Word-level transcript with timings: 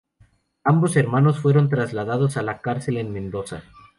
Ambos 0.63 0.95
hermanos 0.97 1.37
fueron 1.39 1.69
trasladados 1.69 2.35
a 2.35 2.41
la 2.41 2.57
cárcel 2.61 2.97
en 2.97 3.13
Mendoza. 3.13 3.61